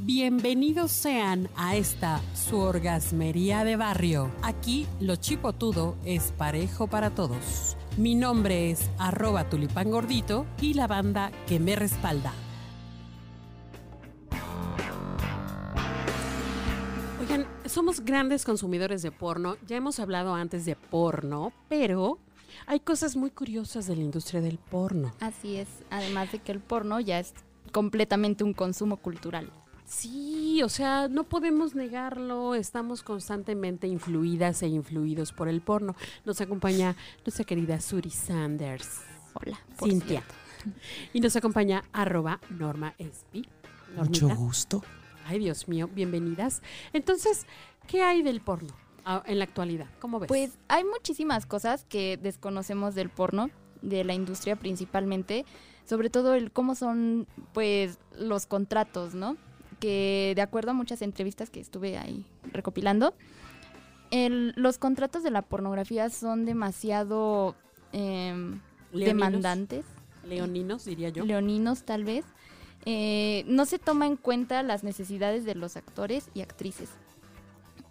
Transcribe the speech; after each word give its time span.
Bienvenidos 0.00 0.90
sean 0.92 1.48
a 1.56 1.76
esta 1.76 2.20
su 2.34 2.58
orgasmería 2.58 3.64
de 3.64 3.76
barrio. 3.76 4.30
Aquí 4.42 4.86
lo 5.00 5.16
chipotudo 5.16 5.96
es 6.04 6.32
parejo 6.32 6.86
para 6.88 7.10
todos. 7.10 7.76
Mi 7.96 8.14
nombre 8.14 8.70
es 8.70 8.90
arroba 8.98 9.48
tulipán 9.48 9.90
y 10.60 10.74
la 10.74 10.86
banda 10.86 11.32
que 11.46 11.58
me 11.58 11.74
respalda. 11.74 12.32
Oigan, 17.20 17.46
somos 17.64 18.00
grandes 18.00 18.44
consumidores 18.44 19.00
de 19.02 19.10
porno. 19.10 19.56
Ya 19.66 19.76
hemos 19.76 20.00
hablado 20.00 20.34
antes 20.34 20.66
de 20.66 20.76
porno, 20.76 21.52
pero 21.68 22.18
hay 22.66 22.80
cosas 22.80 23.16
muy 23.16 23.30
curiosas 23.30 23.86
de 23.86 23.96
la 23.96 24.02
industria 24.02 24.42
del 24.42 24.58
porno. 24.58 25.12
Así 25.20 25.56
es, 25.56 25.68
además 25.90 26.30
de 26.32 26.40
que 26.40 26.52
el 26.52 26.60
porno 26.60 27.00
ya 27.00 27.18
es 27.20 27.32
completamente 27.72 28.44
un 28.44 28.52
consumo 28.52 28.98
cultural. 28.98 29.50
Sí, 29.86 30.62
o 30.62 30.68
sea, 30.68 31.08
no 31.08 31.24
podemos 31.24 31.74
negarlo, 31.74 32.54
estamos 32.54 33.02
constantemente 33.02 33.86
influidas 33.86 34.62
e 34.62 34.68
influidos 34.68 35.32
por 35.32 35.48
el 35.48 35.60
porno. 35.60 35.94
Nos 36.24 36.40
acompaña 36.40 36.96
nuestra 37.24 37.44
querida 37.44 37.80
Suri 37.80 38.10
Sanders. 38.10 39.02
Hola, 39.34 39.58
por 39.76 39.88
Cintia. 39.88 40.22
Y 41.12 41.20
nos 41.20 41.36
acompaña 41.36 41.84
arroba 41.92 42.40
Norma 42.48 42.94
Espi. 42.98 43.46
Mucho 43.96 44.28
gusto. 44.28 44.82
Ay, 45.26 45.38
Dios 45.38 45.68
mío, 45.68 45.88
bienvenidas. 45.92 46.62
Entonces, 46.92 47.46
¿qué 47.86 48.02
hay 48.02 48.22
del 48.22 48.40
porno 48.40 48.74
en 49.26 49.38
la 49.38 49.44
actualidad? 49.44 49.88
¿Cómo 50.00 50.18
ves? 50.18 50.28
Pues 50.28 50.58
hay 50.68 50.84
muchísimas 50.84 51.44
cosas 51.44 51.84
que 51.84 52.16
desconocemos 52.16 52.94
del 52.94 53.10
porno, 53.10 53.50
de 53.82 54.02
la 54.04 54.14
industria 54.14 54.56
principalmente, 54.56 55.44
sobre 55.84 56.08
todo 56.08 56.34
el 56.34 56.52
cómo 56.52 56.74
son 56.74 57.26
pues 57.52 57.98
los 58.16 58.46
contratos, 58.46 59.14
¿no? 59.14 59.36
Que 59.84 60.32
de 60.34 60.40
acuerdo 60.40 60.70
a 60.70 60.74
muchas 60.74 61.02
entrevistas 61.02 61.50
que 61.50 61.60
estuve 61.60 61.98
ahí 61.98 62.24
recopilando, 62.50 63.12
los 64.10 64.78
contratos 64.78 65.22
de 65.22 65.30
la 65.30 65.42
pornografía 65.42 66.08
son 66.08 66.46
demasiado 66.46 67.54
em, 67.92 68.60
demandantes. 68.94 69.84
Leoninos, 70.26 70.86
diría 70.86 71.10
yo. 71.10 71.26
Leoninos, 71.26 71.82
tal 71.82 72.04
vez. 72.04 72.24
Eh, 72.86 73.44
no 73.46 73.66
se 73.66 73.78
toma 73.78 74.06
en 74.06 74.16
cuenta 74.16 74.62
las 74.62 74.84
necesidades 74.84 75.44
de 75.44 75.54
los 75.54 75.76
actores 75.76 76.30
y 76.32 76.40
actrices. 76.40 76.88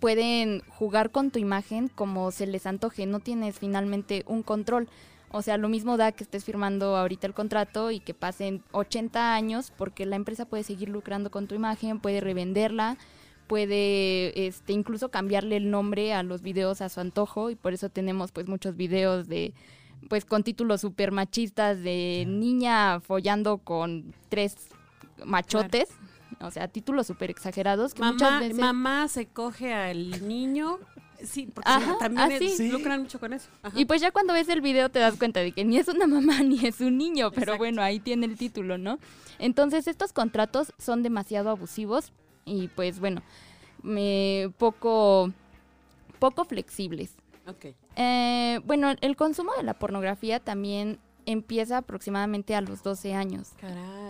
Pueden 0.00 0.62
jugar 0.70 1.10
con 1.10 1.30
tu 1.30 1.38
imagen 1.40 1.88
como 1.88 2.30
se 2.30 2.46
les 2.46 2.64
antoje, 2.64 3.04
no 3.04 3.20
tienes 3.20 3.58
finalmente 3.58 4.24
un 4.26 4.42
control. 4.42 4.88
O 5.32 5.40
sea, 5.40 5.56
lo 5.56 5.68
mismo 5.68 5.96
da 5.96 6.12
que 6.12 6.24
estés 6.24 6.44
firmando 6.44 6.96
ahorita 6.96 7.26
el 7.26 7.34
contrato 7.34 7.90
y 7.90 8.00
que 8.00 8.12
pasen 8.12 8.62
80 8.72 9.34
años 9.34 9.72
porque 9.76 10.04
la 10.04 10.16
empresa 10.16 10.44
puede 10.44 10.62
seguir 10.62 10.90
lucrando 10.90 11.30
con 11.30 11.46
tu 11.46 11.54
imagen, 11.54 12.00
puede 12.00 12.20
revenderla, 12.20 12.98
puede 13.46 14.46
este, 14.46 14.74
incluso 14.74 15.10
cambiarle 15.10 15.56
el 15.56 15.70
nombre 15.70 16.12
a 16.12 16.22
los 16.22 16.42
videos 16.42 16.82
a 16.82 16.90
su 16.90 17.00
antojo 17.00 17.50
y 17.50 17.54
por 17.54 17.72
eso 17.72 17.88
tenemos 17.88 18.30
pues 18.30 18.46
muchos 18.46 18.76
videos 18.76 19.26
de 19.26 19.54
pues 20.08 20.24
con 20.24 20.42
títulos 20.42 20.82
super 20.82 21.12
machistas 21.12 21.82
de 21.82 22.24
niña 22.28 23.00
follando 23.00 23.58
con 23.58 24.14
tres 24.28 24.56
machotes. 25.24 25.88
O 26.40 26.50
sea, 26.50 26.66
títulos 26.66 27.06
súper 27.06 27.30
exagerados 27.30 27.94
que 27.94 28.02
muchas 28.02 28.40
veces... 28.40 28.58
Mamá 28.58 29.06
se 29.08 29.26
coge 29.26 29.72
al 29.72 30.26
niño 30.26 30.78
Sí, 31.24 31.46
porque 31.52 31.70
también 32.00 32.72
lucran 32.72 33.02
mucho 33.02 33.20
con 33.20 33.32
eso. 33.32 33.48
Y 33.74 33.84
pues 33.84 34.00
ya 34.00 34.10
cuando 34.10 34.32
ves 34.32 34.48
el 34.48 34.60
video 34.60 34.88
te 34.88 34.98
das 34.98 35.16
cuenta 35.16 35.40
de 35.40 35.52
que 35.52 35.64
ni 35.64 35.78
es 35.78 35.88
una 35.88 36.06
mamá 36.06 36.40
ni 36.42 36.66
es 36.66 36.80
un 36.80 36.98
niño, 36.98 37.30
pero 37.32 37.56
bueno, 37.58 37.82
ahí 37.82 38.00
tiene 38.00 38.26
el 38.26 38.36
título, 38.36 38.78
¿no? 38.78 38.98
Entonces 39.38 39.86
estos 39.86 40.12
contratos 40.12 40.72
son 40.78 41.02
demasiado 41.02 41.50
abusivos 41.50 42.12
y 42.44 42.68
pues 42.68 43.00
bueno, 43.00 43.22
me, 43.82 44.52
poco, 44.58 45.32
poco 46.18 46.44
flexibles. 46.44 47.14
Okay. 47.46 47.74
Eh, 47.96 48.60
bueno, 48.64 48.94
el 49.00 49.16
consumo 49.16 49.52
de 49.56 49.64
la 49.64 49.74
pornografía 49.74 50.40
también 50.40 50.98
empieza 51.26 51.78
aproximadamente 51.78 52.54
a 52.54 52.60
los 52.60 52.82
12 52.82 53.14
años. 53.14 53.50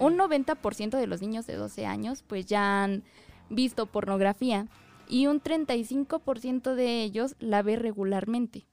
Un 0.01 0.17
90% 0.19 0.91
de 0.99 1.07
los 1.07 1.21
niños 1.21 1.47
de 1.47 1.57
12 1.57 1.87
años 1.87 2.25
pues 2.27 2.47
ya 2.47 2.85
han 2.85 3.03
visto 3.51 3.87
pornografía 3.87 4.67
y 5.13 5.27
un 5.27 5.43
35% 5.43 6.75
de 6.75 7.03
ellos 7.03 7.37
la 7.39 7.61
ve 7.61 7.77
regularmente. 7.77 8.67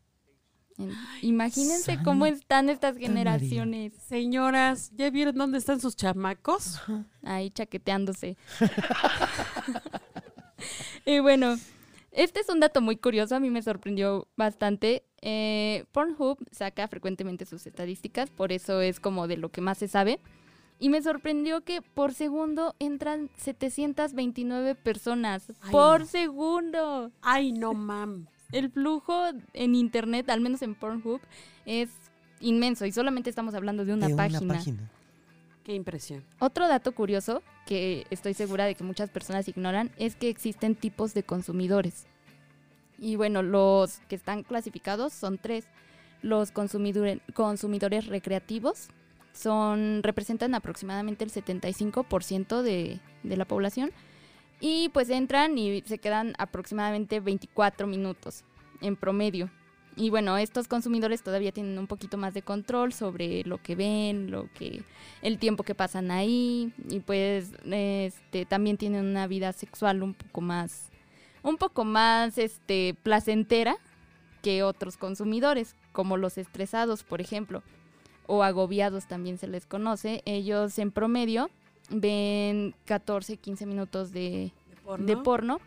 Imagínense 1.21 1.99
cómo 2.01 2.25
están 2.25 2.69
estas 2.69 2.95
generaciones. 2.95 3.91
Señoras, 4.07 4.89
¿ya 4.95 5.09
vieron 5.09 5.35
dónde 5.35 5.57
están 5.57 5.81
sus 5.81 5.97
chamacos? 5.97 6.79
Ahí 7.23 7.51
chaqueteándose. 7.51 8.37
y 11.05 11.19
bueno, 11.19 11.57
este 12.13 12.39
es 12.39 12.47
un 12.47 12.61
dato 12.61 12.79
muy 12.79 12.95
curioso, 12.95 13.35
a 13.35 13.41
mí 13.41 13.49
me 13.49 13.61
sorprendió 13.61 14.29
bastante. 14.37 15.03
Eh, 15.21 15.83
Pornhub 15.91 16.37
saca 16.53 16.87
frecuentemente 16.87 17.45
sus 17.45 17.67
estadísticas, 17.67 18.29
por 18.29 18.53
eso 18.53 18.79
es 18.79 19.01
como 19.01 19.27
de 19.27 19.35
lo 19.35 19.49
que 19.49 19.59
más 19.59 19.77
se 19.77 19.89
sabe. 19.89 20.21
Y 20.79 20.89
me 20.89 21.01
sorprendió 21.01 21.61
que 21.61 21.81
por 21.81 22.13
segundo 22.13 22.73
entran 22.79 23.29
729 23.37 24.75
personas. 24.75 25.51
por 25.71 26.05
segundo. 26.05 27.11
Ay, 27.21 27.51
no, 27.51 27.73
mam. 27.73 28.27
El 28.51 28.71
flujo 28.71 29.25
en 29.53 29.75
internet, 29.75 30.29
al 30.29 30.41
menos 30.41 30.61
en 30.61 30.75
Pornhub, 30.75 31.21
es 31.65 31.89
inmenso 32.39 32.85
y 32.85 32.91
solamente 32.91 33.29
estamos 33.29 33.53
hablando 33.53 33.85
de 33.85 33.93
una, 33.93 34.09
página. 34.15 34.61
Qué 35.63 35.75
impresión. 35.75 36.23
Otro 36.39 36.67
dato 36.67 36.93
curioso 36.93 37.43
que 37.67 38.07
estoy 38.09 38.33
segura 38.33 38.65
de 38.65 38.73
que 38.73 38.83
muchas 38.83 39.09
personas 39.09 39.47
ignoran 39.47 39.91
es 39.97 40.15
que 40.15 40.29
existen 40.29 40.75
tipos 40.75 41.13
de 41.13 41.23
consumidores. 41.23 42.07
Y 42.97 43.17
bueno, 43.17 43.43
los 43.43 43.99
que 44.07 44.15
están 44.15 44.43
clasificados 44.43 45.13
son 45.13 45.37
tres. 45.37 45.65
Los 46.21 46.51
consumidores 46.51 48.07
recreativos, 48.07 48.89
son 49.39 50.03
representan 50.03 50.53
aproximadamente 50.53 51.23
el 51.23 51.31
75% 51.31 52.61
de, 52.61 52.99
de 53.23 53.37
la 53.37 53.45
población. 53.45 53.91
Y 54.59 54.89
pues 54.89 55.09
entran 55.09 55.57
y 55.57 55.81
se 55.85 55.99
quedan 55.99 56.33
aproximadamente 56.37 57.21
24 57.21 57.87
minutos 57.87 58.43
en 58.81 58.97
promedio. 58.97 59.49
Y 59.95 60.09
bueno, 60.09 60.37
estos 60.37 60.67
consumidores 60.67 61.23
todavía 61.23 61.51
tienen 61.51 61.77
un 61.77 61.87
poquito 61.87 62.17
más 62.17 62.33
de 62.33 62.41
control 62.41 62.93
sobre 62.93 63.43
lo 63.43 63.61
que 63.61 63.75
ven, 63.75 64.31
lo 64.31 64.49
que 64.53 64.83
el 65.21 65.39
tiempo 65.39 65.63
que 65.63 65.75
pasan 65.75 66.11
ahí. 66.11 66.73
Y 66.89 66.99
pues 66.99 67.51
este 67.69 68.45
también 68.45 68.77
tienen 68.77 69.05
una 69.05 69.27
vida 69.27 69.53
sexual 69.53 70.03
un 70.03 70.13
poco 70.13 70.41
más 70.41 70.89
un 71.41 71.55
poco 71.55 71.85
más 71.85 72.37
este 72.37 72.97
placentera 73.01 73.77
que 74.41 74.63
otros 74.63 74.97
consumidores, 74.97 75.75
como 75.93 76.17
los 76.17 76.37
estresados, 76.37 77.03
por 77.03 77.21
ejemplo 77.21 77.63
o 78.29 78.43
agobiados 78.43 79.07
también 79.07 79.39
se 79.39 79.47
les 79.47 79.65
conoce, 79.65 80.21
ellos 80.25 80.77
en 80.77 80.91
promedio 80.91 81.49
ven 81.89 82.75
14, 82.85 83.37
15 83.37 83.65
minutos 83.65 84.11
de, 84.11 84.53
porno? 85.23 85.59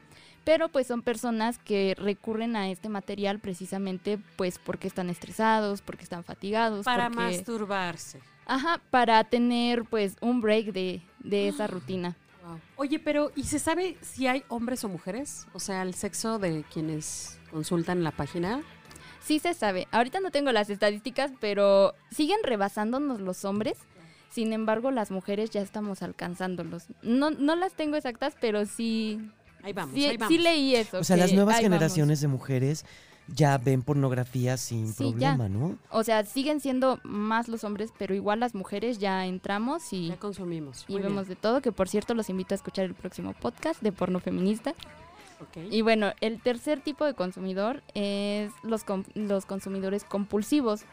pero 0.44 0.68
pues 0.68 0.86
son 0.86 1.02
personas 1.02 1.58
que 1.58 1.96
recurren 1.98 2.54
a 2.54 2.70
este 2.70 2.88
material 2.88 3.40
precisamente 3.40 4.18
pues 4.36 4.60
porque 4.60 4.86
están 4.86 5.10
estresados, 5.10 5.82
porque 5.82 6.04
están 6.04 6.22
fatigados. 6.22 6.84
Para 6.84 7.10
masturbarse. 7.10 8.20
Ajá, 8.46 8.80
para 8.90 9.24
tener 9.24 9.84
pues 9.84 10.16
un 10.20 10.40
break 10.40 10.72
de, 10.72 11.02
de 11.18 11.48
esa 11.48 11.66
rutina. 11.66 12.16
Oye, 12.76 12.98
pero 13.00 13.32
¿y 13.34 13.44
se 13.44 13.58
sabe 13.58 13.96
si 14.02 14.28
hay 14.28 14.44
hombres 14.48 14.84
o 14.84 14.88
mujeres? 14.88 15.46
O 15.52 15.58
sea, 15.58 15.82
el 15.82 15.94
sexo 15.94 16.38
de 16.38 16.64
quienes 16.72 17.40
consultan 17.50 18.04
la 18.04 18.12
página. 18.12 18.62
Sí 19.24 19.38
se 19.38 19.54
sabe. 19.54 19.88
Ahorita 19.90 20.20
no 20.20 20.30
tengo 20.30 20.52
las 20.52 20.70
estadísticas, 20.70 21.32
pero 21.40 21.94
siguen 22.10 22.38
rebasándonos 22.42 23.20
los 23.20 23.44
hombres. 23.44 23.78
Sin 24.30 24.52
embargo, 24.52 24.90
las 24.90 25.10
mujeres 25.10 25.50
ya 25.50 25.60
estamos 25.60 26.02
alcanzándolos. 26.02 26.84
No, 27.02 27.30
no 27.30 27.54
las 27.54 27.74
tengo 27.74 27.96
exactas, 27.96 28.34
pero 28.40 28.64
sí. 28.66 29.20
Ahí 29.62 29.72
vamos, 29.72 29.94
sí, 29.94 30.06
ahí 30.06 30.16
vamos. 30.16 30.34
sí 30.34 30.38
leí 30.38 30.74
eso. 30.74 30.98
O 30.98 31.04
sea, 31.04 31.16
las 31.16 31.32
nuevas 31.32 31.60
generaciones 31.60 32.20
de 32.20 32.28
mujeres 32.28 32.84
ya 33.28 33.58
ven 33.58 33.82
pornografía 33.82 34.56
sin 34.56 34.92
problema, 34.94 35.48
¿no? 35.48 35.78
O 35.90 36.02
sea, 36.02 36.24
siguen 36.24 36.60
siendo 36.60 36.98
más 37.04 37.48
los 37.48 37.64
hombres, 37.64 37.90
pero 37.98 38.14
igual 38.14 38.40
las 38.40 38.54
mujeres 38.54 38.98
ya 38.98 39.26
entramos 39.26 39.92
y... 39.92 40.08
Ya 40.08 40.16
consumimos. 40.16 40.84
y 40.88 40.98
vemos 40.98 41.28
de 41.28 41.36
todo, 41.36 41.60
que 41.60 41.72
por 41.72 41.88
cierto 41.88 42.14
los 42.14 42.28
invito 42.28 42.54
a 42.54 42.56
escuchar 42.56 42.84
el 42.84 42.94
próximo 42.94 43.34
podcast 43.34 43.80
de 43.82 43.92
porno 43.92 44.18
feminista. 44.20 44.74
Y 45.70 45.82
bueno, 45.82 46.12
el 46.20 46.40
tercer 46.40 46.80
tipo 46.80 47.04
de 47.04 47.14
consumidor 47.14 47.82
es 47.94 48.52
los, 48.62 48.84
los 49.14 49.46
consumidores 49.46 50.04
compulsivos. 50.04 50.84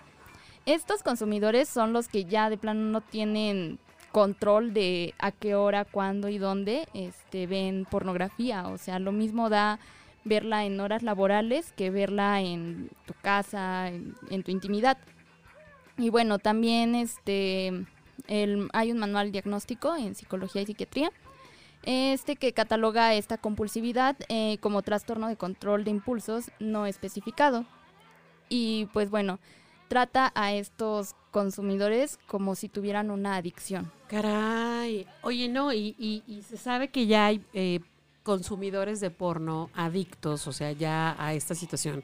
Estos 0.65 1.03
consumidores 1.03 1.69
son 1.69 1.93
los 1.93 2.07
que 2.07 2.25
ya 2.25 2.49
de 2.49 2.57
plano 2.57 2.81
no 2.81 3.01
tienen 3.01 3.79
control 4.11 4.73
de 4.73 5.13
a 5.19 5.31
qué 5.31 5.55
hora, 5.55 5.85
cuándo 5.85 6.29
y 6.29 6.37
dónde 6.37 6.87
este, 6.93 7.47
ven 7.47 7.85
pornografía. 7.89 8.67
O 8.67 8.77
sea, 8.77 8.99
lo 8.99 9.11
mismo 9.11 9.49
da 9.49 9.79
verla 10.25 10.65
en 10.65 10.79
horas 10.79 11.03
laborales 11.03 11.71
que 11.73 11.89
verla 11.89 12.41
en 12.41 12.89
tu 13.05 13.13
casa, 13.21 13.87
en, 13.87 14.43
tu 14.43 14.51
intimidad. 14.51 14.97
Y 15.97 16.09
bueno, 16.09 16.39
también 16.39 16.95
este, 16.95 17.85
hay 18.27 18.91
un 18.91 18.97
manual 18.99 19.31
diagnóstico 19.31 19.95
en 19.95 20.15
psicología 20.15 20.61
y 20.61 20.65
psiquiatría 20.65 21.11
Este 21.83 22.35
que 22.35 22.53
cataloga 22.53 23.13
esta 23.13 23.37
compulsividad 23.37 24.15
eh, 24.27 24.57
como 24.59 24.81
trastorno 24.81 25.27
de 25.27 25.37
control 25.37 25.83
de 25.83 25.91
impulsos 25.91 26.51
no 26.59 26.85
especificado. 26.85 27.65
Y 28.49 28.87
pues 28.93 29.09
bueno, 29.09 29.39
trata 29.87 30.31
a 30.35 30.53
estos 30.53 31.15
consumidores 31.31 32.19
como 32.27 32.55
si 32.55 32.67
tuvieran 32.69 33.11
una 33.11 33.35
adicción. 33.35 33.91
Caray. 34.07 35.07
Oye, 35.21 35.47
no, 35.47 35.71
y, 35.73 35.95
y- 35.97 36.23
y 36.27 36.41
se 36.43 36.57
sabe 36.57 36.89
que 36.89 37.05
ya 37.07 37.27
hay 37.27 37.43
eh, 37.53 37.79
consumidores 38.23 38.99
de 38.99 39.09
porno 39.11 39.69
adictos, 39.73 40.47
o 40.47 40.51
sea, 40.51 40.71
ya 40.71 41.15
a 41.17 41.33
esta 41.33 41.55
situación, 41.55 42.03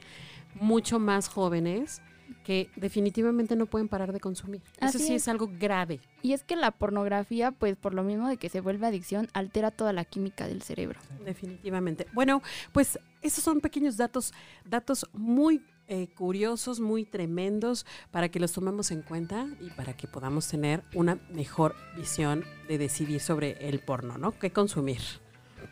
mucho 0.56 1.00
más 1.00 1.28
jóvenes 1.28 2.02
que 2.44 2.70
definitivamente 2.76 3.56
no 3.56 3.66
pueden 3.66 3.88
parar 3.88 4.14
de 4.14 4.20
consumir. 4.20 4.62
Eso 4.80 4.98
sí 4.98 5.14
es. 5.16 5.24
es 5.24 5.28
algo 5.28 5.50
grave. 5.60 6.00
Y 6.26 6.34
es 6.34 6.44
que 6.44 6.56
la 6.56 6.72
pornografía, 6.72 7.52
pues 7.52 7.76
por 7.78 7.94
lo 7.94 8.02
mismo 8.02 8.28
de 8.28 8.38
que 8.38 8.50
se 8.50 8.60
vuelve 8.60 8.88
adicción, 8.88 9.28
altera 9.34 9.70
toda 9.70 9.94
la 9.94 10.06
química 10.06 10.48
del 10.48 10.64
cerebro. 10.64 11.00
Definitivamente. 11.24 12.08
Bueno, 12.14 12.42
pues 12.72 12.98
esos 13.22 13.44
son 13.44 13.62
pequeños 13.62 13.96
datos, 13.96 14.34
datos 14.68 15.08
muy 15.14 15.62
eh, 15.88 16.08
curiosos, 16.16 16.80
muy 16.80 17.06
tremendos, 17.06 17.86
para 18.10 18.30
que 18.30 18.40
los 18.40 18.54
tomemos 18.54 18.90
en 18.90 19.04
cuenta 19.04 19.46
y 19.62 19.70
para 19.70 19.96
que 19.96 20.08
podamos 20.08 20.48
tener 20.48 20.84
una 20.96 21.20
mejor 21.30 21.76
visión 21.96 22.44
de 22.68 22.80
decidir 22.80 23.20
sobre 23.20 23.70
el 23.70 23.80
porno, 23.82 24.18
¿no? 24.18 24.32
¿Qué 24.32 24.50
consumir? 24.50 25.02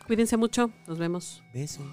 Cuídense 0.06 0.36
mucho, 0.36 0.70
nos 0.86 0.98
vemos. 0.98 1.42
Besos. 1.52 1.84